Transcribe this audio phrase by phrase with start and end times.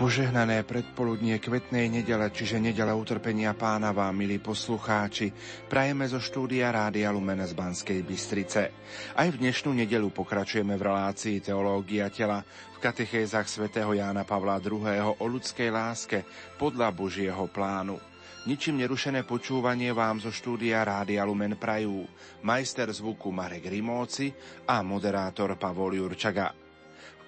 [0.00, 5.28] Požehnané predpoludnie kvetnej nedele, čiže nedele utrpenia pána vám, milí poslucháči,
[5.68, 8.72] prajeme zo štúdia Rádia Lumen z Banskej Bystrice.
[9.12, 12.40] Aj v dnešnú nedelu pokračujeme v relácii Teológia tela
[12.72, 15.20] v katechézach svätého Jána Pavla II.
[15.20, 16.24] o ľudskej láske
[16.56, 18.00] podľa Božieho plánu.
[18.48, 22.08] Ničím nerušené počúvanie vám zo štúdia Rádia Lumen prajú
[22.40, 24.32] majster zvuku Marek Rimóci
[24.64, 26.69] a moderátor Pavol Jurčaga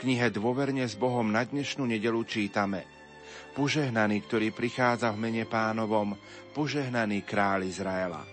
[0.03, 2.83] knihe Dôverne s Bohom na dnešnú nedelu čítame
[3.55, 6.19] Požehnaný, ktorý prichádza v mene pánovom,
[6.51, 8.27] požehnaný kráľ Izraela.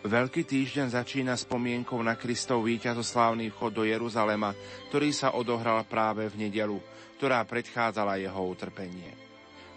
[0.00, 4.56] Veľký týždeň začína spomienkou na Kristov víťazoslávny vchod do Jeruzalema,
[4.88, 6.80] ktorý sa odohral práve v nedelu,
[7.20, 9.12] ktorá predchádzala jeho utrpenie.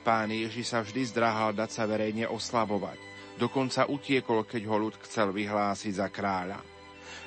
[0.08, 3.00] Pán Ježiš sa vždy zdráhal dať sa verejne oslavovať.
[3.36, 6.64] Dokonca utiekol, keď ho ľud chcel vyhlásiť za kráľa.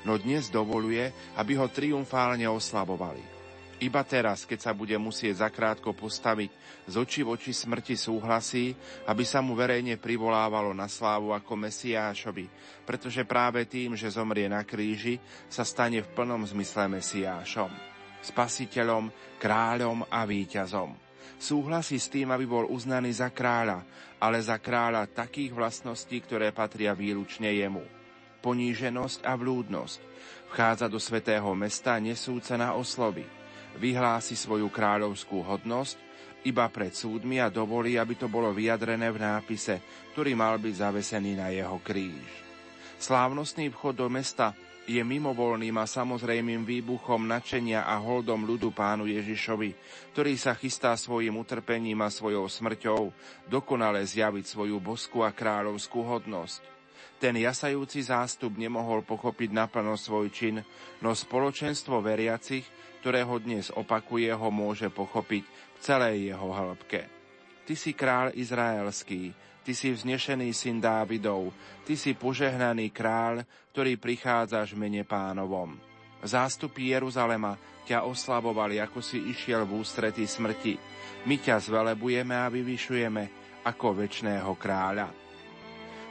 [0.08, 1.04] No dnes dovoluje,
[1.36, 3.39] aby ho triumfálne oslavovali.
[3.80, 6.52] Iba teraz, keď sa bude musieť zakrátko postaviť
[6.84, 8.76] z očí v oči smrti súhlasí,
[9.08, 12.44] aby sa mu verejne privolávalo na slávu ako Mesiášovi,
[12.84, 15.16] pretože práve tým, že zomrie na kríži,
[15.48, 17.72] sa stane v plnom zmysle Mesiášom,
[18.20, 19.08] spasiteľom,
[19.40, 20.92] kráľom a víťazom.
[21.40, 23.80] Súhlasí s tým, aby bol uznaný za kráľa,
[24.20, 27.88] ale za kráľa takých vlastností, ktoré patria výlučne jemu.
[28.44, 29.98] Poníženosť a vlúdnosť.
[30.52, 33.39] Vchádza do svetého mesta nesúca na oslovy
[33.78, 36.10] vyhlási svoju kráľovskú hodnosť
[36.44, 39.76] iba pred súdmi a dovolí, aby to bolo vyjadrené v nápise,
[40.16, 42.24] ktorý mal byť zavesený na jeho kríž.
[42.96, 44.56] Slávnostný vchod do mesta
[44.88, 49.76] je mimovolným a samozrejmým výbuchom načenia a holdom ľudu pánu Ježišovi,
[50.16, 53.12] ktorý sa chystá svojim utrpením a svojou smrťou
[53.46, 56.79] dokonale zjaviť svoju bosku a kráľovskú hodnosť.
[57.20, 60.56] Ten jasajúci zástup nemohol pochopiť naplno svoj čin,
[61.04, 62.64] no spoločenstvo veriacich
[63.00, 67.08] ktoré ho dnes opakuje, ho môže pochopiť v celej jeho hĺbke.
[67.64, 69.32] Ty si král izraelský,
[69.64, 71.48] ty si vznešený syn Dávidov,
[71.88, 73.40] ty si požehnaný král,
[73.72, 75.80] ktorý prichádzaš v mene pánovom.
[76.20, 77.56] Zástupy Jeruzalema
[77.88, 80.76] ťa oslavovali, ako si išiel v ústretí smrti.
[81.24, 83.24] My ťa zvelebujeme a vyvyšujeme
[83.64, 85.19] ako väčšného kráľa.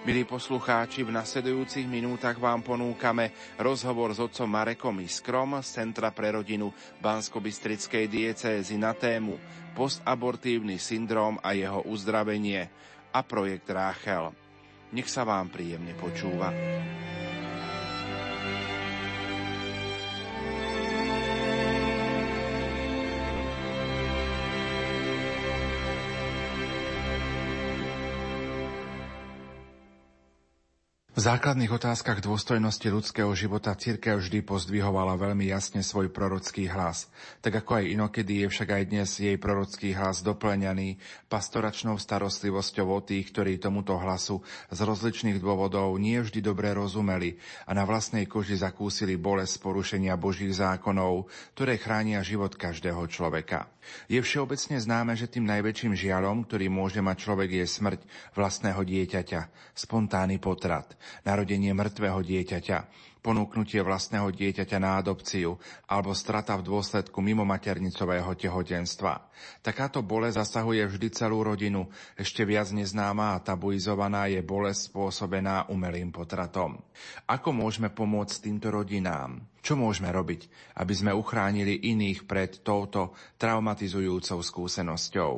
[0.07, 6.31] Milí poslucháči, v nasledujúcich minútach vám ponúkame rozhovor s otcom Marekom Iskrom z Centra pre
[6.31, 6.71] rodinu
[7.03, 9.35] Bansko-Bystrickej diecézy na tému
[9.75, 12.71] postabortívny syndróm a jeho uzdravenie
[13.11, 14.31] a projekt Ráchel.
[14.95, 16.55] Nech sa vám príjemne počúva.
[31.19, 37.11] V základných otázkach dôstojnosti ľudského života církev vždy pozdvihovala veľmi jasne svoj prorocký hlas.
[37.43, 40.95] Tak ako aj inokedy je však aj dnes jej prorocký hlas doplňaný
[41.27, 44.39] pastoračnou starostlivosťou o tých, ktorí tomuto hlasu
[44.71, 47.35] z rozličných dôvodov nie vždy dobre rozumeli
[47.67, 53.67] a na vlastnej koži zakúsili bolesť porušenia Božích zákonov, ktoré chránia život každého človeka.
[54.07, 57.99] Je všeobecne známe, že tým najväčším žialom, ktorý môže mať človek, je smrť
[58.37, 60.93] vlastného dieťaťa, spontánny potrat,
[61.25, 62.77] narodenie mŕtvého dieťaťa,
[63.19, 69.27] ponúknutie vlastného dieťaťa na adopciu alebo strata v dôsledku mimomaternicového tehotenstva.
[69.59, 71.89] Takáto bolesť zasahuje vždy celú rodinu.
[72.15, 76.79] Ešte viac neznáma a tabuizovaná je bolesť spôsobená umelým potratom.
[77.27, 79.48] Ako môžeme pomôcť týmto rodinám?
[79.59, 85.33] Čo môžeme robiť, aby sme uchránili iných pred touto traumatizujúcou skúsenosťou?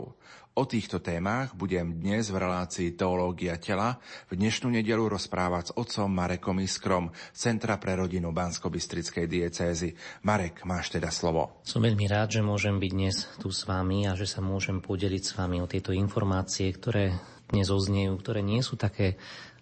[0.52, 6.12] O týchto témach budem dnes v relácii Teológia tela v dnešnú nedelu rozprávať s otcom
[6.12, 9.96] Marekom Iskrom Centra pre rodinu Bansko-Bystrickej diecézy.
[10.28, 11.64] Marek, máš teda slovo.
[11.64, 15.24] Som veľmi rád, že môžem byť dnes tu s vami a že sa môžem podeliť
[15.24, 17.16] s vami o tieto informácie, ktoré
[17.48, 19.16] dnes oznejú, ktoré nie sú také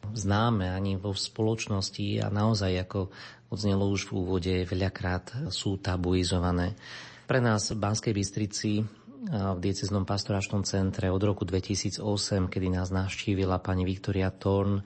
[0.10, 3.14] známe ani vo spoločnosti a naozaj, ako
[3.50, 6.78] odznelo už v úvode, veľakrát sú tabuizované.
[7.30, 8.82] Pre nás v Banskej Bystrici
[9.30, 12.00] v dieceznom pastoračnom centre od roku 2008,
[12.48, 14.80] kedy nás navštívila pani Viktoria Thorn,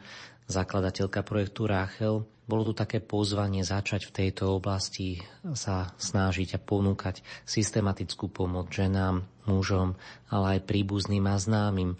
[0.49, 2.25] zakladateľka projektu Rachel.
[2.43, 5.23] Bolo tu také pozvanie začať v tejto oblasti
[5.55, 9.95] sa snažiť a ponúkať systematickú pomoc ženám, mužom,
[10.27, 11.95] ale aj príbuzným a známym,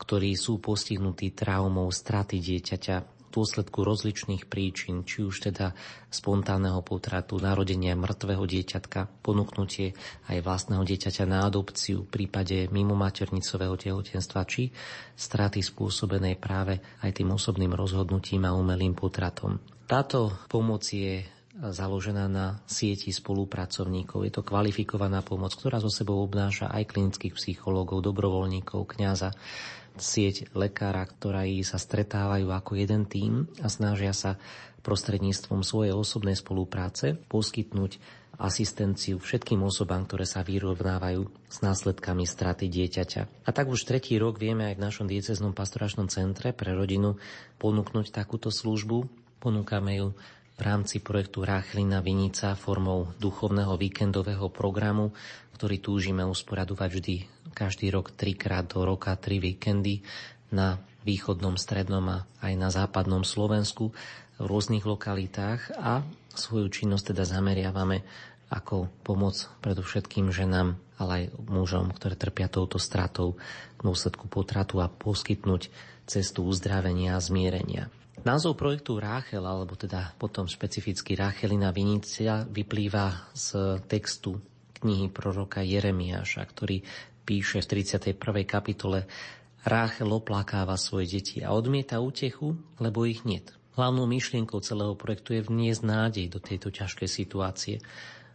[0.00, 5.74] ktorí sú postihnutí traumou straty dieťaťa dôsledku rozličných príčin, či už teda
[6.06, 9.98] spontánneho potratu, narodenia mŕtvého dieťatka, ponúknutie
[10.30, 14.70] aj vlastného dieťaťa na adopciu v prípade mimo maternicového tehotenstva, či
[15.18, 19.58] straty spôsobenej práve aj tým osobným rozhodnutím a umelým potratom.
[19.90, 24.26] Táto pomoc je založená na sieti spolupracovníkov.
[24.26, 29.30] Je to kvalifikovaná pomoc, ktorá zo sebou obnáša aj klinických psychológov, dobrovoľníkov, kňaza,
[29.94, 34.38] sieť lekára, ktorí sa stretávajú ako jeden tím a snažia sa
[34.84, 37.98] prostredníctvom svojej osobnej spolupráce poskytnúť
[38.34, 43.46] asistenciu všetkým osobám, ktoré sa vyrovnávajú s následkami straty dieťaťa.
[43.46, 47.16] A tak už tretí rok vieme aj v našom dieceznom pastoračnom centre pre rodinu
[47.62, 49.06] ponúknuť takúto službu.
[49.38, 50.08] Ponúkame ju
[50.54, 55.10] v rámci projektu Ráchlina Vinica formou duchovného víkendového programu,
[55.58, 57.16] ktorý túžime usporadovať vždy
[57.54, 60.02] každý rok trikrát do roka, tri víkendy
[60.54, 63.90] na východnom, strednom a aj na západnom Slovensku
[64.38, 68.02] v rôznych lokalitách a svoju činnosť teda zameriavame
[68.50, 73.34] ako pomoc predovšetkým ženám, ale aj mužom, ktoré trpia touto stratou
[73.78, 75.70] v dôsledku potratu a poskytnúť
[76.06, 77.90] cestu uzdravenia a zmierenia.
[78.24, 84.40] Názov projektu Ráchel, alebo teda potom špecificky Ráchelina Vinícia, vyplýva z textu
[84.80, 86.80] knihy proroka Jeremiáša, ktorý
[87.28, 88.16] píše v 31.
[88.48, 89.04] kapitole
[89.60, 93.52] Ráchel oplakáva svoje deti a odmieta útechu, lebo ich niet.
[93.76, 97.76] Hlavnou myšlienkou celého projektu je vniesť nádej do tejto ťažkej situácie.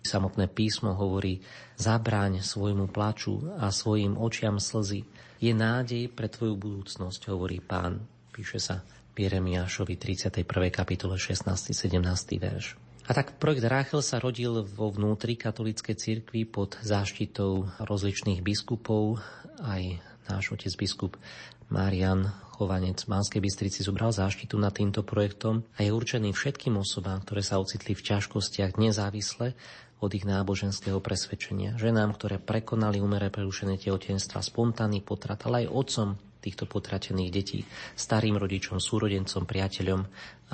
[0.06, 1.42] Samotné písmo hovorí,
[1.82, 5.02] zabráň svojmu plaču a svojim očiam slzy.
[5.42, 8.06] Je nádej pre tvoju budúcnosť, hovorí pán.
[8.30, 8.86] Píše sa
[9.20, 10.48] Jeremiášovi 31.
[10.72, 11.76] kapitole 16.
[11.76, 12.40] 17.
[12.40, 12.80] verš.
[13.04, 19.20] A tak projekt Ráchel sa rodil vo vnútri katolíckej cirkvi pod záštitou rozličných biskupov.
[19.60, 19.84] Aj
[20.32, 21.20] náš otec biskup
[21.68, 27.20] Marian Chovanec v Banskej Bystrici zobral záštitu nad týmto projektom a je určený všetkým osobám,
[27.28, 29.52] ktoré sa ocitli v ťažkostiach nezávisle
[30.00, 31.76] od ich náboženského presvedčenia.
[31.76, 36.10] Ženám, ktoré prekonali umere prerušené tehotenstva, spontánny potrat, ale aj otcom
[36.40, 37.60] týchto potratených detí,
[37.94, 40.02] starým rodičom, súrodencom, priateľom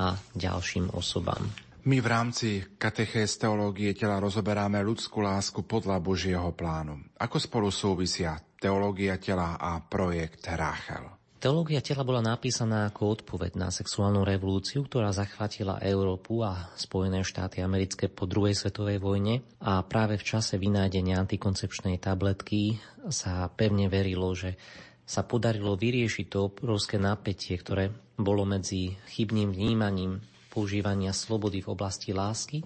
[0.01, 1.45] a ďalším osobám.
[1.85, 6.97] My v rámci katechéz teológie tela rozoberáme ľudskú lásku podľa Božieho plánu.
[7.21, 11.13] Ako spolu súvisia teológia tela a projekt Rachel?
[11.45, 17.61] Teológia tela bola napísaná ako odpoveď na sexuálnu revolúciu, ktorá zachvatila Európu a Spojené štáty
[17.61, 22.81] americké po druhej svetovej vojne a práve v čase vynájdenia antikoncepčnej tabletky
[23.13, 24.57] sa pevne verilo, že
[25.05, 30.19] sa podarilo vyriešiť to obrovské napätie, ktoré bolo medzi chybným vnímaním
[30.49, 32.65] používania slobody v oblasti lásky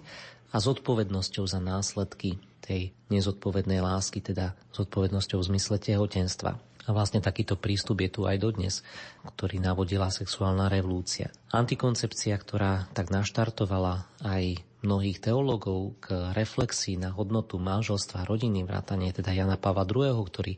[0.55, 6.68] a zodpovednosťou za následky tej nezodpovednej lásky, teda zodpovednosťou v zmysle tehotenstva.
[6.87, 8.81] A vlastne takýto prístup je tu aj dodnes,
[9.27, 11.29] ktorý navodila sexuálna revolúcia.
[11.51, 19.35] Antikoncepcia, ktorá tak naštartovala aj mnohých teológov k reflexii na hodnotu manželstva rodiny, vrátane teda
[19.35, 20.55] Jana Pavla II., ktorý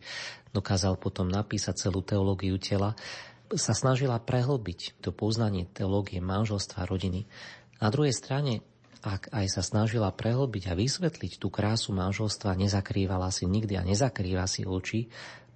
[0.54, 2.94] dokázal potom napísať celú teológiu tela,
[3.52, 7.28] sa snažila prehlbiť to poznanie teológie manželstva rodiny.
[7.82, 8.64] Na druhej strane,
[9.02, 14.46] ak aj sa snažila prehlbiť a vysvetliť tú krásu manželstva, nezakrývala si nikdy a nezakrýva
[14.46, 15.10] si oči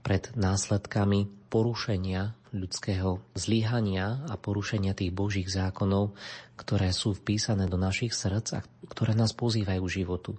[0.06, 6.14] pred následkami porušenia ľudského zlyhania a porušenia tých božích zákonov,
[6.54, 10.38] ktoré sú vpísané do našich srdc a ktoré nás pozývajú k životu.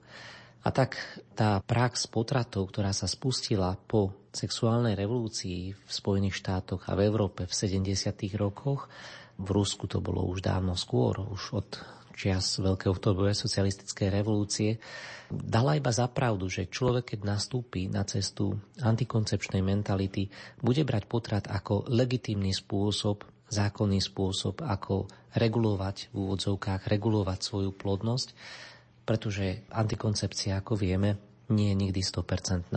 [0.62, 0.98] A tak
[1.34, 7.46] tá prax potratov, ktorá sa spustila po sexuálnej revolúcii v Spojených štátoch a v Európe
[7.46, 7.90] v 70.
[8.38, 8.86] rokoch,
[9.36, 11.68] v Rusku to bolo už dávno skôr, už od
[12.16, 14.80] čias Veľkej oktobrovej socialistickej revolúcie,
[15.28, 20.32] dala iba za pravdu, že človek, keď nastúpi na cestu antikoncepčnej mentality,
[20.64, 25.06] bude brať potrat ako legitímny spôsob, zákonný spôsob, ako
[25.36, 28.28] regulovať v úvodzovkách, regulovať svoju plodnosť,
[29.06, 31.20] pretože antikoncepcia, ako vieme,
[31.52, 32.74] nie je nikdy 100%.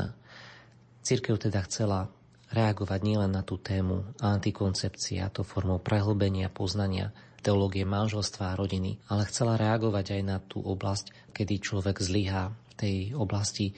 [1.01, 2.11] Církev teda chcela
[2.53, 9.27] reagovať nielen na tú tému antikoncepcia, to formou prehlbenia poznania teológie manželstva a rodiny, ale
[9.27, 13.73] chcela reagovať aj na tú oblasť, kedy človek zlyhá v tej oblasti.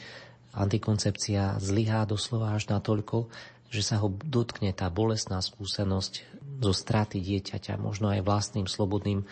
[0.52, 3.32] Antikoncepcia zlyhá doslova až natoľko,
[3.72, 6.14] že sa ho dotkne tá bolestná skúsenosť
[6.60, 9.24] zo straty dieťaťa, možno aj vlastným slobodným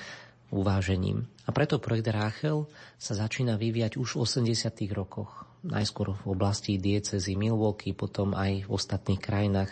[0.50, 1.26] uvážením.
[1.46, 2.70] A preto projekt Ráchel
[3.02, 4.70] sa začína vyvíjať už v 80.
[4.94, 5.50] rokoch.
[5.60, 9.72] Najskôr v oblasti diecezy Milwaukee, potom aj v ostatných krajinách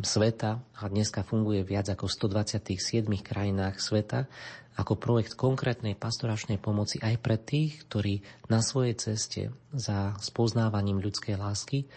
[0.00, 4.30] sveta a dneska funguje viac ako v 127 krajinách sveta
[4.78, 9.42] ako projekt konkrétnej pastoračnej pomoci aj pre tých, ktorí na svojej ceste
[9.74, 11.90] za spoznávaním ľudskej lásky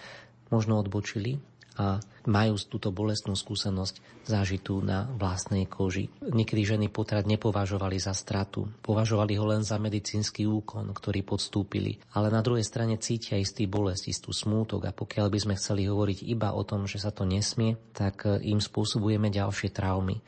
[0.49, 1.39] možno odbočili
[1.79, 6.07] a majú túto bolestnú skúsenosť zažitú na vlastnej koži.
[6.23, 12.31] Niekedy ženy potrat nepovažovali za stratu, považovali ho len za medicínsky úkon, ktorý podstúpili, ale
[12.31, 16.55] na druhej strane cítia istý bolest, istú smútok a pokiaľ by sme chceli hovoriť iba
[16.55, 20.23] o tom, že sa to nesmie, tak im spôsobujeme ďalšie traumy.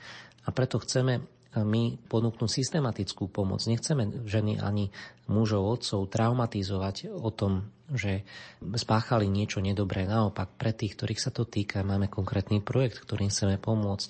[0.45, 1.25] A preto chceme
[1.63, 3.63] my ponúknuť systematickú pomoc.
[3.63, 4.91] Nechceme ženy ani
[5.29, 8.25] mužov, otcov traumatizovať o tom, že
[8.59, 10.09] spáchali niečo nedobré.
[10.09, 14.09] Naopak, pre tých, ktorých sa to týka, máme konkrétny projekt, ktorým chceme pomôcť,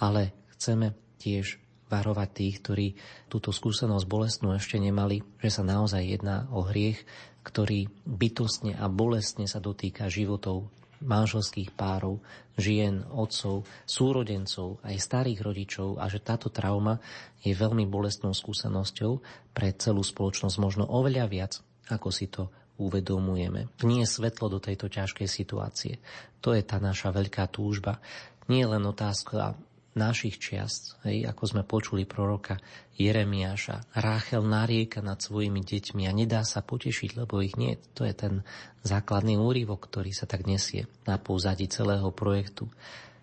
[0.00, 2.86] ale chceme tiež varovať tých, ktorí
[3.30, 7.02] túto skúsenosť bolestnú ešte nemali, že sa naozaj jedná o hriech,
[7.46, 10.66] ktorý bytostne a bolestne sa dotýka životov
[11.02, 12.20] manželských párov,
[12.56, 17.00] žien, otcov, súrodencov, aj starých rodičov a že táto trauma
[17.44, 19.20] je veľmi bolestnou skúsenosťou
[19.52, 21.52] pre celú spoločnosť možno oveľa viac,
[21.92, 23.72] ako si to uvedomujeme.
[23.84, 26.00] Nie svetlo do tejto ťažkej situácie.
[26.44, 28.00] To je tá naša veľká túžba.
[28.46, 29.56] Nie je len otázka
[29.96, 32.60] našich čiast, hej, ako sme počuli proroka
[33.00, 33.96] Jeremiáša.
[33.96, 37.80] Ráchel narieka nad svojimi deťmi a nedá sa potešiť, lebo ich nie.
[37.96, 38.34] To je ten
[38.84, 42.68] základný úrivok, ktorý sa tak nesie na pozadí celého projektu.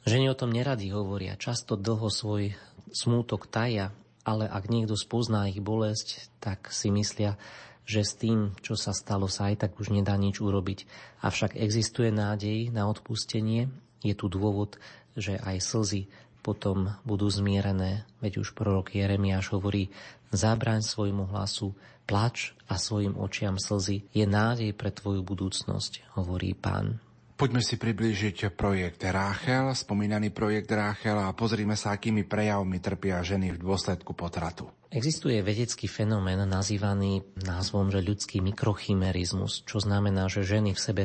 [0.04, 2.52] Ženy o tom nerady hovoria, často dlho svoj
[2.92, 3.96] smútok taja,
[4.28, 7.40] ale ak niekto spozná ich bolesť, tak si myslia,
[7.84, 10.88] že s tým, čo sa stalo, sa aj tak už nedá nič urobiť.
[11.24, 13.72] Avšak existuje nádej na odpustenie,
[14.04, 14.80] je tu dôvod,
[15.16, 16.12] že aj slzy
[16.44, 18.04] potom budú zmierené.
[18.20, 19.88] Veď už prorok Jeremiáš hovorí,
[20.36, 21.72] zábraň svojmu hlasu,
[22.04, 27.00] plač a svojim očiam slzy je nádej pre tvoju budúcnosť, hovorí pán.
[27.34, 33.58] Poďme si priblížiť projekt Ráchel, spomínaný projekt Ráchel a pozrime sa, akými prejavmi trpia ženy
[33.58, 34.70] v dôsledku potratu.
[34.94, 41.04] Existuje vedecký fenomén nazývaný názvom, že ľudský mikrochimerizmus, čo znamená, že ženy v sebe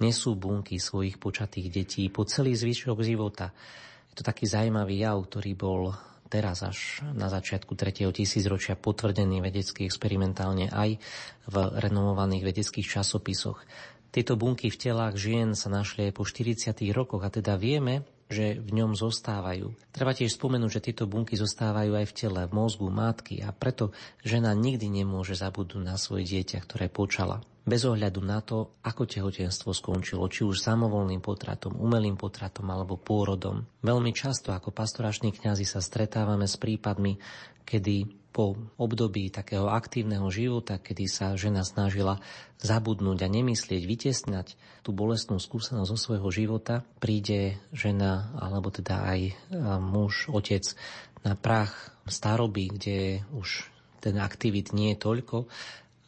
[0.00, 3.52] nesú bunky svojich počatých detí po celý zvyšok života
[4.16, 5.92] to taký zaujímavý jav, ktorý bol
[6.32, 8.08] teraz až na začiatku 3.
[8.10, 10.98] tisícročia potvrdený vedecky experimentálne aj
[11.46, 13.62] v renomovaných vedeckých časopisoch.
[14.10, 16.72] Tieto bunky v telách žien sa našli aj po 40.
[16.96, 19.70] rokoch a teda vieme, že v ňom zostávajú.
[19.94, 23.94] Treba tiež spomenúť, že tieto bunky zostávajú aj v tele, v mozgu, matky a preto
[24.26, 27.44] žena nikdy nemôže zabudnúť na svoje dieťa, ktoré počala.
[27.66, 33.66] Bez ohľadu na to, ako tehotenstvo skončilo, či už samovolným potratom, umelým potratom alebo pôrodom.
[33.82, 37.18] Veľmi často ako pastorační kňazi sa stretávame s prípadmi,
[37.66, 42.22] kedy po období takého aktívneho života, kedy sa žena snažila
[42.62, 44.46] zabudnúť a nemyslieť, vytesnať
[44.86, 49.20] tú bolestnú skúsenosť zo svojho života, príde žena, alebo teda aj
[49.82, 50.62] muž, otec
[51.26, 52.98] na prach staroby, kde
[53.34, 53.72] už
[54.04, 55.50] ten aktivit nie je toľko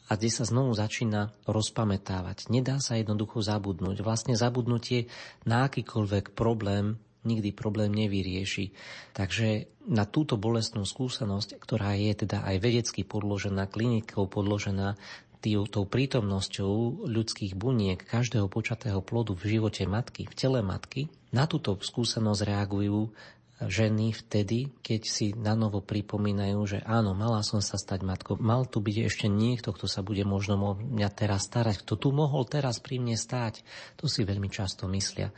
[0.08, 2.48] a kde sa znovu začína rozpamätávať.
[2.48, 4.00] Nedá sa jednoducho zabudnúť.
[4.00, 5.12] Vlastne zabudnutie
[5.44, 6.96] na akýkoľvek problém
[7.28, 8.72] nikdy problém nevyrieši.
[9.12, 14.96] Takže na túto bolestnú skúsenosť, ktorá je teda aj vedecky podložená, klinikou podložená,
[15.38, 21.78] tou prítomnosťou ľudských buniek každého počatého plodu v živote matky, v tele matky, na túto
[21.78, 23.14] skúsenosť reagujú
[23.58, 28.70] ženy vtedy, keď si na novo pripomínajú, že áno, mala som sa stať matkou, mal
[28.70, 32.78] tu byť ešte niekto, kto sa bude možno mňa teraz starať, kto tu mohol teraz
[32.78, 33.66] pri mne stáť.
[33.98, 35.34] To si veľmi často myslia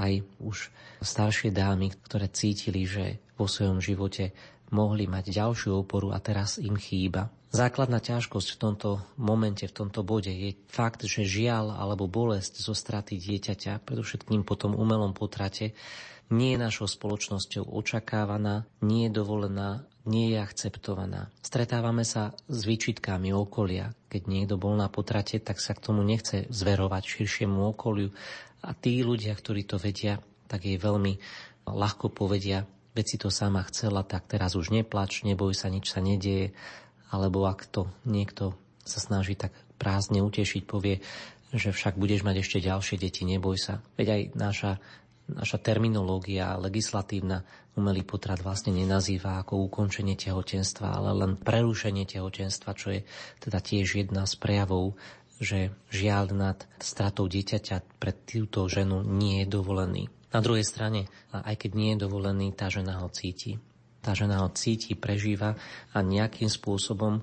[0.00, 0.72] aj už
[1.04, 4.32] staršie dámy, ktoré cítili, že vo svojom živote
[4.72, 7.28] mohli mať ďalšiu oporu a teraz im chýba.
[7.52, 12.72] Základná ťažkosť v tomto momente, v tomto bode je fakt, že žiaľ alebo bolesť zo
[12.72, 15.76] straty dieťaťa, predovšetkým po tom umelom potrate,
[16.32, 21.30] nie je našou spoločnosťou očakávaná, nie je dovolená, nie je akceptovaná.
[21.44, 23.94] Stretávame sa s výčitkami okolia.
[24.10, 28.10] Keď niekto bol na potrate, tak sa k tomu nechce zverovať širšiemu okoliu.
[28.64, 30.18] A tí ľudia, ktorí to vedia,
[30.50, 31.20] tak jej veľmi
[31.68, 36.02] ľahko povedia, veď si to sama chcela, tak teraz už neplač, neboj sa, nič sa
[36.02, 36.50] nedieje.
[37.12, 40.98] Alebo ak to niekto sa snaží tak prázdne utešiť, povie,
[41.52, 43.84] že však budeš mať ešte ďalšie deti, neboj sa.
[43.94, 44.72] Veď aj naša
[45.34, 47.44] naša terminológia legislatívna
[47.76, 53.00] umelý potrat vlastne nenazýva ako ukončenie tehotenstva, ale len prerušenie tehotenstva, čo je
[53.40, 54.94] teda tiež jedna z prejavov,
[55.42, 60.06] že žiaľ nad stratou dieťaťa pre túto ženu nie je dovolený.
[60.32, 63.60] Na druhej strane, aj keď nie je dovolený, tá žena ho cíti.
[64.02, 65.54] Tá žena ho cíti, prežíva
[65.94, 67.22] a nejakým spôsobom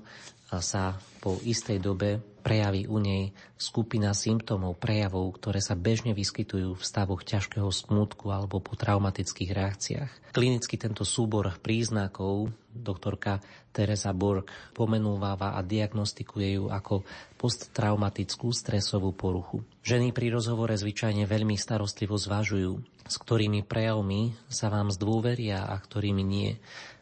[0.58, 6.82] sa po istej dobe prejaví u nej skupina symptómov, prejavov, ktoré sa bežne vyskytujú v
[6.82, 10.10] stavoch ťažkého smútku alebo po traumatických reakciách.
[10.34, 17.06] Klinicky tento súbor príznakov doktorka Teresa Borg pomenúváva a diagnostikuje ju ako
[17.38, 19.62] posttraumatickú stresovú poruchu.
[19.86, 22.72] Ženy pri rozhovore zvyčajne veľmi starostlivo zvažujú,
[23.06, 26.50] s ktorými prejavmi sa vám zdôveria a ktorými nie.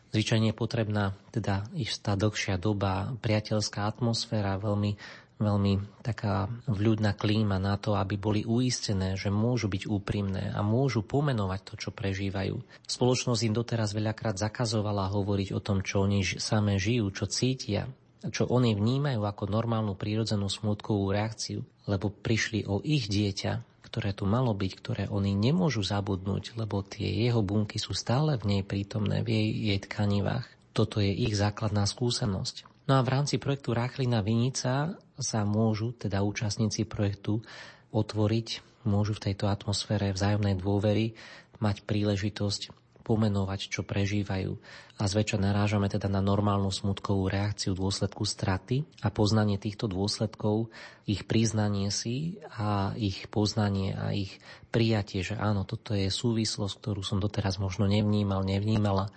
[0.09, 4.97] Zvyčajne je potrebná teda istá dlhšia doba, priateľská atmosféra, veľmi
[5.39, 11.07] veľmi taká vľudná klíma na to, aby boli uistené, že môžu byť úprimné a môžu
[11.07, 12.59] pomenovať to, čo prežívajú.
[12.85, 17.87] Spoločnosť im doteraz veľakrát zakazovala hovoriť o tom, čo oni samé žijú, čo cítia,
[18.35, 24.31] čo oni vnímajú ako normálnu prírodzenú smutkovú reakciu, lebo prišli o ich dieťa, ktoré tu
[24.31, 29.27] malo byť, ktoré oni nemôžu zabudnúť, lebo tie jeho bunky sú stále v nej prítomné,
[29.27, 30.47] v jej, jej tkanivách.
[30.71, 32.87] Toto je ich základná skúsenosť.
[32.87, 37.43] No a v rámci projektu Ráchlina Vinica sa môžu, teda účastníci projektu,
[37.91, 41.19] otvoriť, môžu v tejto atmosfére vzájomnej dôvery
[41.59, 44.53] mať príležitosť pomenovať, čo prežívajú.
[45.01, 50.69] A zväčša narážame teda na normálnu smutkovú reakciu v dôsledku straty a poznanie týchto dôsledkov,
[51.09, 54.37] ich priznanie si a ich poznanie a ich
[54.69, 59.09] prijatie, že áno, toto je súvislosť, ktorú som doteraz možno nevnímal, nevnímala,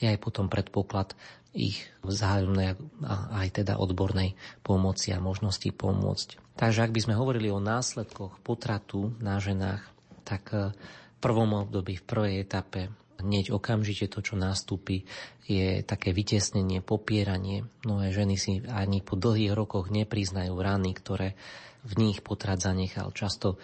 [0.00, 1.12] je aj potom predpoklad
[1.54, 2.74] ich vzájomnej
[3.06, 4.34] a aj teda odbornej
[4.66, 6.58] pomoci a možnosti pomôcť.
[6.58, 9.86] Takže ak by sme hovorili o následkoch potratu na ženách,
[10.26, 15.06] tak v prvom období, v prvej etape hneď okamžite to, čo nastúpi,
[15.44, 17.68] je také vytesnenie, popieranie.
[17.84, 21.36] Mnohé ženy si ani po dlhých rokoch nepriznajú rany, ktoré
[21.84, 23.12] v nich potrat zanechal.
[23.12, 23.60] Často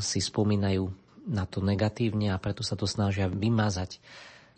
[0.00, 0.90] si spomínajú
[1.30, 4.02] na to negatívne a preto sa to snažia vymazať.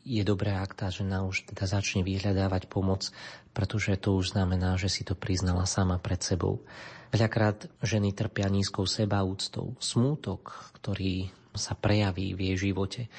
[0.03, 3.15] Je dobré, ak tá žena už teda začne vyhľadávať pomoc,
[3.55, 6.65] pretože to už znamená, že si to priznala sama pred sebou.
[7.13, 9.77] Veľakrát ženy trpia nízkou sebaúctou.
[9.79, 13.13] Smútok, ktorý sa prejaví v jej živote,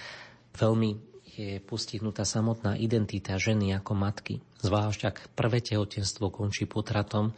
[0.57, 4.39] veľmi je postihnutá samotná identita ženy ako matky.
[4.61, 7.33] Zvlášť ak prvé tehotenstvo končí potratom,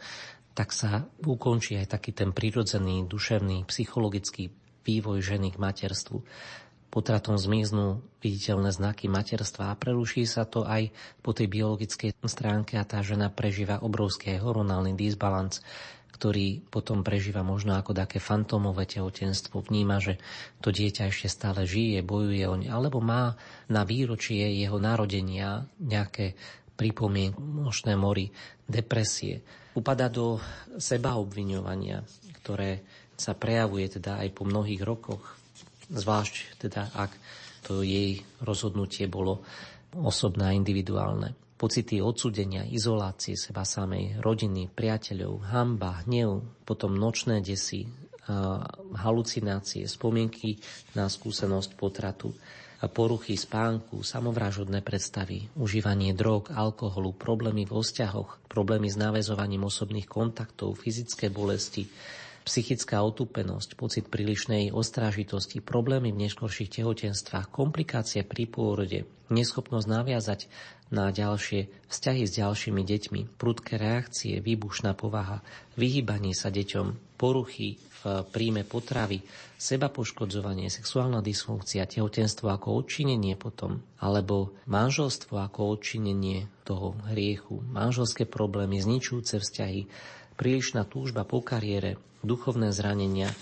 [0.56, 4.48] tak sa ukončí aj taký ten prirodzený, duševný, psychologický
[4.84, 6.24] vývoj ženy k materstvu.
[6.88, 10.88] Potratom zmiznú viditeľné znaky materstva a preruší sa to aj
[11.20, 15.60] po tej biologickej stránke a tá žena prežíva obrovský hormonálny disbalans,
[16.16, 20.16] ktorý potom prežíva možno ako také fantómové tehotenstvo, vníma, že
[20.64, 23.36] to dieťa ešte stále žije, bojuje o ne, alebo má
[23.68, 26.32] na výročie jeho narodenia nejaké
[26.72, 28.32] pripomienky, možné mori,
[28.64, 29.44] depresie.
[29.76, 30.40] Upada do
[30.80, 32.00] seba obviňovania,
[32.40, 32.80] ktoré
[33.12, 35.36] sa prejavuje teda aj po mnohých rokoch,
[35.92, 37.12] zvlášť teda ak
[37.60, 39.44] to jej rozhodnutie bolo
[39.92, 41.45] osobné a individuálne.
[41.56, 47.88] Pocity odsudenia, izolácie seba samej, rodiny, priateľov, hamba, hnev, potom nočné desy,
[48.92, 50.58] halucinácie, spomienky
[50.92, 52.34] na skúsenosť potratu,
[52.92, 60.76] poruchy spánku, samovražodné predstavy, užívanie drog, alkoholu, problémy vo vzťahoch, problémy s návezovaním osobných kontaktov,
[60.76, 61.88] fyzické bolesti,
[62.46, 69.02] psychická otúpenosť, pocit prílišnej ostrážitosti, problémy v neskôrších tehotenstvách, komplikácie pri pôrode,
[69.34, 70.46] neschopnosť naviazať
[70.94, 75.42] na ďalšie vzťahy s ďalšími deťmi, prudké reakcie, výbušná povaha,
[75.74, 79.26] vyhýbanie sa deťom, poruchy v príjme potravy,
[79.58, 88.22] seba poškodzovanie, sexuálna dysfunkcia, tehotenstvo ako odčinenie potom, alebo manželstvo ako odčinenie toho hriechu, manželské
[88.22, 89.90] problémy, zničujúce vzťahy,
[90.36, 93.32] prílišná túžba po kariére, duchovné zranenia,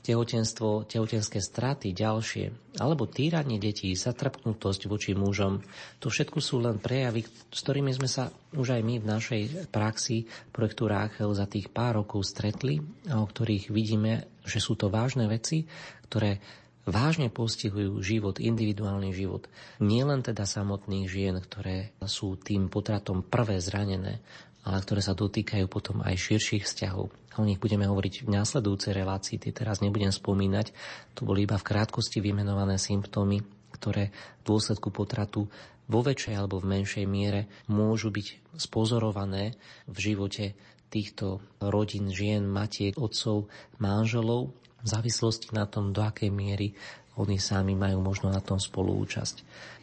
[0.00, 5.60] tehotenstvo, tehotenské straty ďalšie, alebo týranie detí, zatrpnutosť voči mužom.
[6.00, 10.24] To všetko sú len prejavy, s ktorými sme sa už aj my v našej praxi
[10.50, 12.80] projektu Ráchel za tých pár rokov stretli
[13.12, 15.68] a o ktorých vidíme, že sú to vážne veci,
[16.08, 16.40] ktoré
[16.88, 19.46] vážne postihujú život, individuálny život.
[19.84, 24.24] Nie len teda samotných žien, ktoré sú tým potratom prvé zranené,
[24.64, 27.08] ale ktoré sa dotýkajú potom aj širších vzťahov.
[27.38, 30.74] O nich budeme hovoriť v následujúcej relácii, tie teraz nebudem spomínať.
[31.16, 33.40] To boli iba v krátkosti vymenované symptómy,
[33.72, 35.48] ktoré v dôsledku potratu
[35.90, 39.58] vo väčšej alebo v menšej miere môžu byť spozorované
[39.90, 40.54] v živote
[40.90, 43.46] týchto rodín, žien, matiek, otcov,
[43.78, 46.74] manželov v závislosti na tom, do akej miery
[47.18, 49.36] oni sami majú možno na tom spoluúčasť.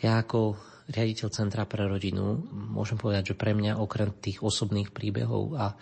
[0.04, 5.56] Ja ako riaditeľ Centra pre rodinu, môžem povedať, že pre mňa okrem tých osobných príbehov
[5.60, 5.76] a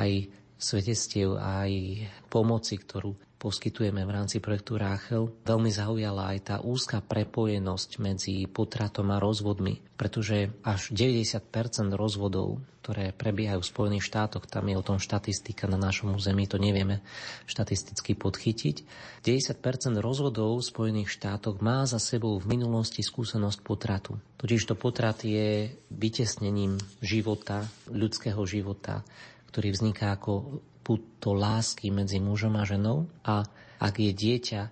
[0.00, 6.98] aj svedectiev, aj pomoci, ktorú poskytujeme v rámci projektu Ráchel, veľmi zaujala aj tá úzka
[6.98, 14.66] prepojenosť medzi potratom a rozvodmi, pretože až 90% rozvodov, ktoré prebiehajú v Spojených štátoch, tam
[14.66, 16.98] je o tom štatistika na našom území, to nevieme
[17.46, 18.76] štatisticky podchytiť.
[19.22, 24.18] 90% rozvodov v Spojených štátoch má za sebou v minulosti skúsenosť potratu.
[24.42, 29.06] Totiž to potrat je vytesnením života, ľudského života,
[29.48, 33.04] ktorý vzniká ako puto lásky medzi mužom a ženou.
[33.28, 33.44] A
[33.76, 34.62] ak je dieťa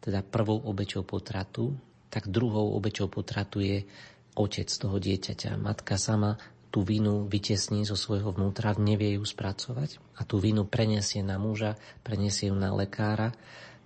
[0.00, 1.76] teda prvou obeťou potratu,
[2.08, 3.84] tak druhou obeťou potratu je
[4.32, 5.60] otec toho dieťaťa.
[5.60, 6.40] Matka sama
[6.72, 10.00] tú vinu vytesní zo svojho vnútra, nevie ju spracovať.
[10.16, 13.36] A tú vinu preniesie na muža, preniesie ju na lekára,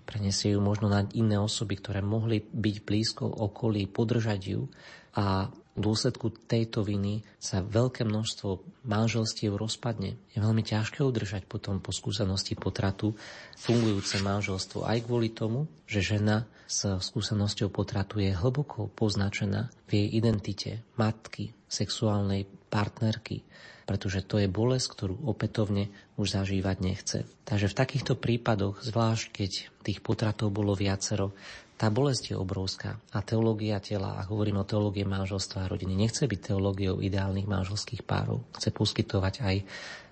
[0.06, 4.70] preniesie ju možno na iné osoby, ktoré mohli byť blízko okolí, podržať ju.
[5.18, 10.18] A v dôsledku tejto viny sa veľké množstvo manželstiev rozpadne.
[10.34, 13.14] Je veľmi ťažké udržať potom po skúsenosti potratu
[13.54, 20.08] fungujúce manželstvo aj kvôli tomu, že žena s skúsenosťou potratu je hlboko poznačená v jej
[20.18, 23.46] identite matky, sexuálnej partnerky,
[23.86, 27.18] pretože to je bolesť, ktorú opätovne už zažívať nechce.
[27.46, 29.50] Takže v takýchto prípadoch, zvlášť keď
[29.82, 31.34] tých potratov bolo viacero,
[31.80, 33.00] tá bolesť je obrovská.
[33.16, 38.04] A teológia tela, a hovorím o teológie manželstva a rodiny, nechce byť teológiou ideálnych manželských
[38.04, 38.44] párov.
[38.52, 39.64] Chce poskytovať aj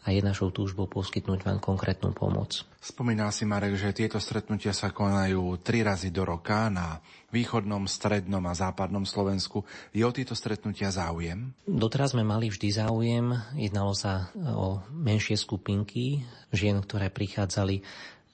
[0.06, 2.62] a je našou túžbou poskytnúť vám konkrétnu pomoc.
[2.78, 7.02] Spomínal si, Marek, že tieto stretnutia sa konajú tri razy do roka na
[7.34, 9.66] východnom, strednom a západnom Slovensku.
[9.90, 11.50] Je o tieto stretnutia záujem?
[11.66, 13.34] Doteraz sme mali vždy záujem.
[13.58, 16.22] Jednalo sa o menšie skupinky
[16.54, 17.82] žien, ktoré prichádzali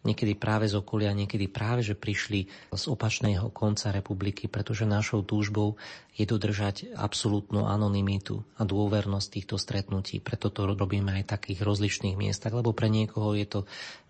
[0.02, 5.78] niekedy práve z okolia, niekedy práve, že prišli z opačného konca republiky, pretože našou túžbou
[6.12, 10.20] je dodržať absolútnu anonymitu a dôvernosť týchto stretnutí.
[10.20, 13.60] Preto to robíme aj v takých rozličných miestach, lebo pre niekoho je to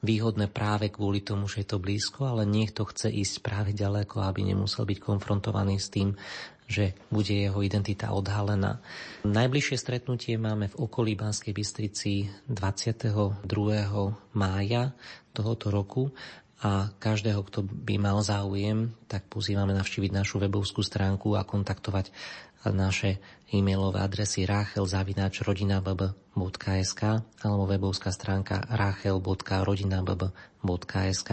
[0.03, 4.43] výhodné práve kvôli tomu, že je to blízko, ale niekto chce ísť práve ďaleko, aby
[4.43, 6.19] nemusel byť konfrontovaný s tým,
[6.67, 8.83] že bude jeho identita odhalená.
[9.23, 13.47] Najbližšie stretnutie máme v okolí Banskej Bystrici 22.
[14.35, 14.83] mája
[15.31, 16.11] tohoto roku
[16.63, 22.11] a každého, kto by mal záujem, tak pozývame navštíviť našu webovskú stránku a kontaktovať
[22.71, 23.19] naše
[23.51, 27.03] e-mailové adresy rachel.rodinabb.sk
[27.43, 31.31] alebo webovská stránka rachel.rodinabb.sk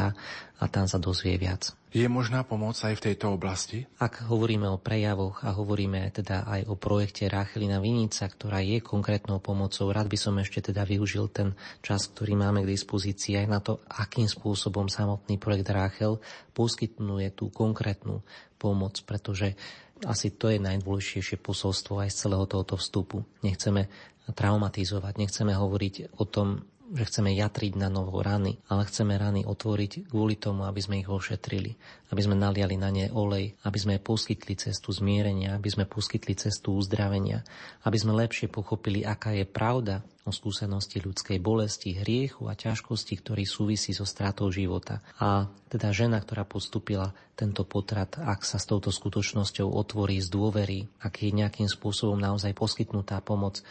[0.59, 1.77] a tam sa dozvie viac.
[1.89, 3.89] Je možná pomoc aj v tejto oblasti?
[3.97, 9.41] Ak hovoríme o prejavoch a hovoríme teda aj o projekte Ráchelina Vinica, ktorá je konkrétnou
[9.41, 13.57] pomocou, rád by som ešte teda využil ten čas, ktorý máme k dispozícii aj na
[13.57, 16.21] to, akým spôsobom samotný projekt Ráchel
[16.53, 18.21] poskytnuje tú konkrétnu
[18.61, 19.57] pomoc, pretože
[20.05, 23.27] asi to je najdôležitejšie posolstvo aj z celého tohoto vstupu.
[23.43, 23.91] Nechceme
[24.29, 30.09] traumatizovať, nechceme hovoriť o tom, že chceme jatriť na novo rany, ale chceme rany otvoriť
[30.09, 31.77] kvôli tomu, aby sme ich ošetrili,
[32.09, 36.73] aby sme naliali na ne olej, aby sme poskytli cestu zmierenia, aby sme poskytli cestu
[36.73, 37.45] uzdravenia,
[37.85, 43.43] aby sme lepšie pochopili, aká je pravda o skúsenosti ľudskej bolesti, hriechu a ťažkosti, ktorý
[43.49, 45.01] súvisí so stratou života.
[45.17, 50.79] A teda žena, ktorá postupila tento potrat, ak sa s touto skutočnosťou otvorí z dôvery,
[51.01, 53.65] ak je nejakým spôsobom naozaj poskytnutá pomoc,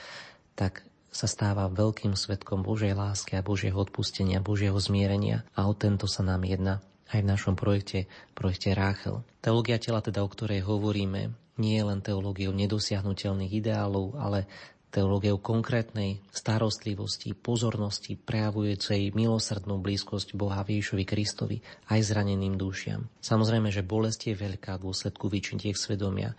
[0.59, 6.07] tak sa stáva veľkým svetkom Božej lásky a Božieho odpustenia, Božieho zmierenia a o tento
[6.07, 8.05] sa nám jedná aj v našom projekte,
[8.37, 9.25] projekte Ráchel.
[9.41, 14.47] Teológia tela, teda o ktorej hovoríme, nie je len teológiou nedosiahnutelných ideálov, ale
[14.89, 21.57] teológiou konkrétnej starostlivosti, pozornosti, prejavujúcej milosrdnú blízkosť Boha Ježišovi Kristovi
[21.93, 23.05] aj zraneným dušiam.
[23.21, 26.33] Samozrejme, že bolesť je veľká v dôsledku vyčintiek svedomia,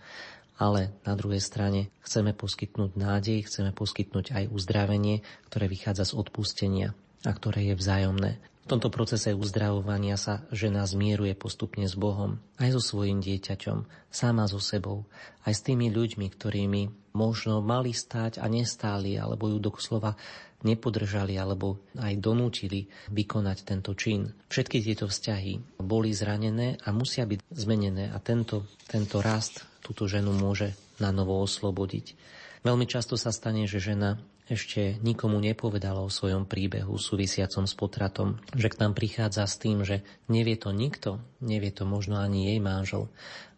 [0.60, 6.92] ale na druhej strane chceme poskytnúť nádej, chceme poskytnúť aj uzdravenie, ktoré vychádza z odpustenia
[7.24, 8.36] a ktoré je vzájomné.
[8.60, 14.46] V tomto procese uzdravovania sa žena zmieruje postupne s Bohom, aj so svojim dieťaťom, sama
[14.46, 15.08] so sebou,
[15.48, 16.82] aj s tými ľuďmi, ktorými
[17.16, 20.14] možno mali stáť a nestáli, alebo ju doslova
[20.60, 24.28] nepodržali alebo aj donútili vykonať tento čin.
[24.52, 30.30] Všetky tieto vzťahy boli zranené a musia byť zmenené a tento, tento rast túto ženu
[30.30, 32.14] môže na novo oslobodiť.
[32.62, 38.38] Veľmi často sa stane, že žena ešte nikomu nepovedala o svojom príbehu súvisiacom s potratom,
[38.54, 42.58] že k nám prichádza s tým, že nevie to nikto, nevie to možno ani jej
[42.62, 43.10] manžel,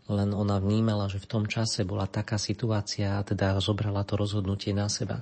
[0.08, 4.72] len ona vnímala, že v tom čase bola taká situácia a teda zobrala to rozhodnutie
[4.72, 5.20] na seba.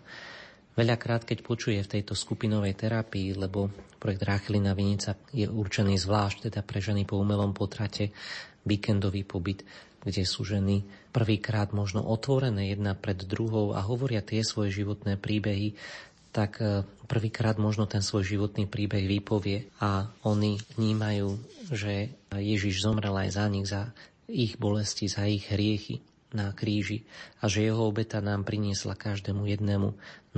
[0.78, 6.62] Veľakrát, keď počuje v tejto skupinovej terapii, lebo projekt Ráchelina Vinica je určený zvlášť teda
[6.62, 8.14] pre ženy po umelom potrate,
[8.64, 9.64] víkendový pobyt,
[10.00, 15.76] kde sú ženy prvýkrát možno otvorené jedna pred druhou a hovoria tie svoje životné príbehy,
[16.30, 21.36] tak e, prvýkrát možno ten svoj životný príbeh vypovie a oni vnímajú,
[21.74, 23.90] že Ježiš zomrel aj za nich, za
[24.30, 26.00] ich bolesti, za ich hriechy.
[26.30, 27.02] na kríži
[27.42, 29.88] a že jeho obeta nám priniesla každému jednému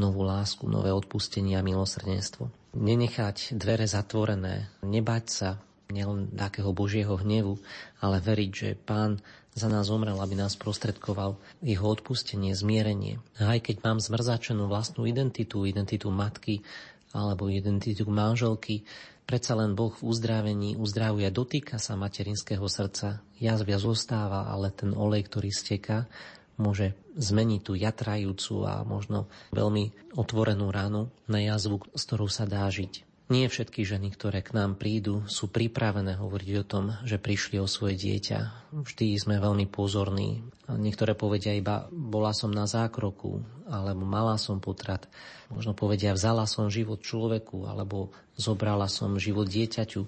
[0.00, 2.48] novú lásku, nové odpustenie a milosrdenstvo.
[2.72, 5.60] Nenechať dvere zatvorené, nebať sa
[5.92, 7.60] nielen takého Božieho hnevu,
[8.00, 9.20] ale veriť, že Pán
[9.52, 13.20] za nás zomrel, aby nás prostredkoval jeho odpustenie, zmierenie.
[13.36, 16.64] A aj keď mám zmrzačenú vlastnú identitu, identitu matky
[17.12, 18.88] alebo identitu manželky,
[19.28, 25.28] predsa len Boh v uzdravení uzdravuje, dotýka sa materinského srdca, jazvia zostáva, ale ten olej,
[25.28, 26.08] ktorý steká,
[26.56, 32.64] môže zmeniť tú jatrajúcu a možno veľmi otvorenú ránu na jazvu, s ktorou sa dá
[32.68, 33.11] žiť.
[33.32, 37.64] Nie všetky ženy, ktoré k nám prídu, sú pripravené hovoriť o tom, že prišli o
[37.64, 38.68] svoje dieťa.
[38.76, 40.44] Vždy sme veľmi pozorní.
[40.68, 43.40] Niektoré povedia iba, bola som na zákroku,
[43.72, 45.08] alebo mala som potrat.
[45.48, 50.04] Možno povedia, vzala som život človeku, alebo zobrala som život dieťaťu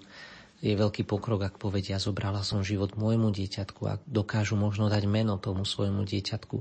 [0.65, 5.37] je veľký pokrok, ak povedia, zobrala som život môjmu dieťatku a dokážu možno dať meno
[5.37, 6.57] tomu svojmu dieťatku.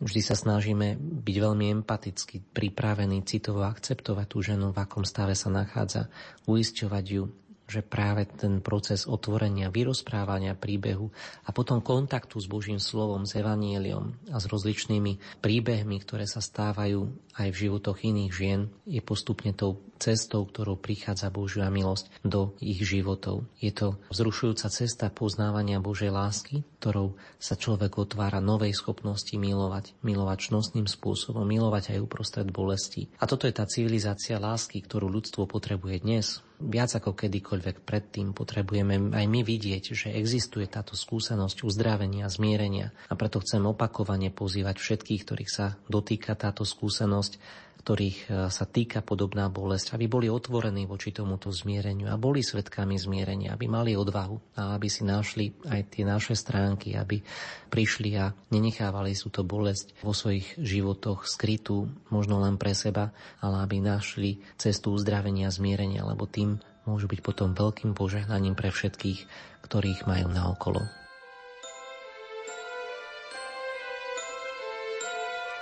[0.00, 5.52] Vždy sa snažíme byť veľmi empaticky, pripravení citovo akceptovať tú ženu, v akom stave sa
[5.52, 6.08] nachádza,
[6.48, 7.28] uisťovať ju,
[7.64, 11.08] že práve ten proces otvorenia, vyrozprávania príbehu
[11.48, 17.08] a potom kontaktu s Božím slovom, s Evanieliom a s rozličnými príbehmi, ktoré sa stávajú
[17.34, 22.84] aj v životoch iných žien, je postupne tou cestou, ktorou prichádza Božia milosť do ich
[22.84, 23.48] životov.
[23.58, 30.52] Je to vzrušujúca cesta poznávania Božej lásky, ktorou sa človek otvára novej schopnosti milovať, milovať
[30.52, 33.08] čnostným spôsobom, milovať aj uprostred bolesti.
[33.18, 36.44] A toto je tá civilizácia lásky, ktorú ľudstvo potrebuje dnes.
[36.54, 42.94] Viac ako kedykoľvek predtým potrebujeme aj my vidieť, že existuje táto skúsenosť uzdravenia, zmierenia.
[43.10, 47.42] A preto chcem opakovane pozývať všetkých, ktorých sa dotýka táto skúsenosť,
[47.84, 52.96] ktorých e, sa týka podobná bolesť, aby boli otvorení voči tomuto zmiereniu a boli svetkami
[52.96, 57.20] zmierenia, aby mali odvahu a aby si našli aj tie naše stránky, aby
[57.68, 63.12] prišli a nenechávali sú to bolesť vo svojich životoch skrytú, možno len pre seba,
[63.44, 66.56] ale aby našli cestu uzdravenia zmierenia, lebo tým
[66.88, 69.28] môžu byť potom veľkým požehnaním pre všetkých,
[69.68, 70.80] ktorých majú na okolo.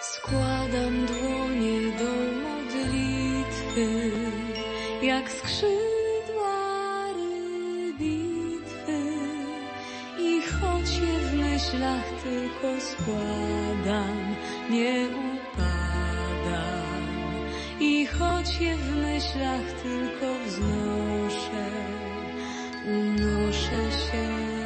[0.02, 0.61] Składam
[5.22, 9.00] jak skrzydła rybitwy.
[10.18, 14.36] I choć je w myślach tylko składam,
[14.70, 16.62] nie upadam.
[17.80, 21.70] I choć je w myślach tylko wznoszę,
[22.86, 24.61] unoszę się.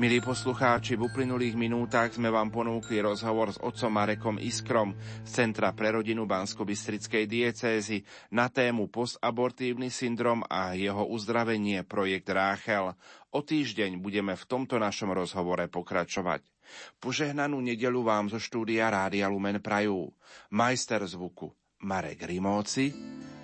[0.00, 5.76] Milí poslucháči, v uplynulých minútach sme vám ponúkli rozhovor s otcom Marekom Iskrom z Centra
[5.76, 8.00] pre rodinu bansko diecézy
[8.32, 12.96] na tému postabortívny syndrom a jeho uzdravenie projekt Ráchel.
[13.36, 16.48] O týždeň budeme v tomto našom rozhovore pokračovať.
[16.96, 20.08] Požehnanú nedelu vám zo štúdia Rádia Lumen Prajú.
[20.56, 21.52] Majster zvuku
[21.84, 22.88] Marek Rimóci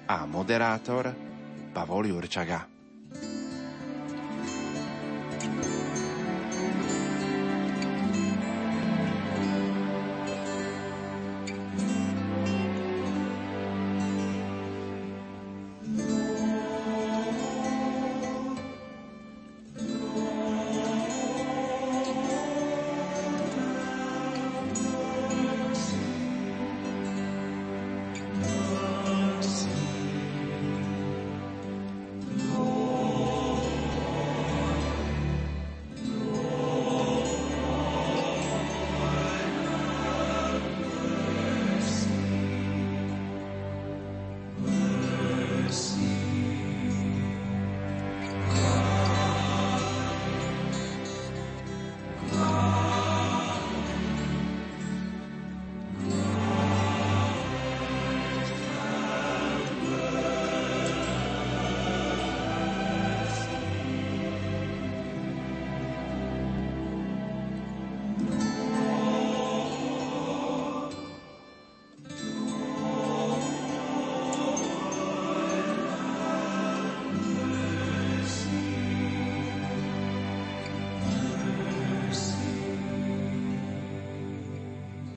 [0.08, 1.12] a moderátor
[1.76, 2.64] Pavol Jurčaga.
[5.36, 6.05] thank you